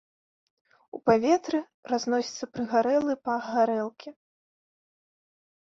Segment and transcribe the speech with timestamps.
[0.97, 1.59] У паветры
[1.93, 4.09] разносіцца прыгарэлы пах гарэлкі.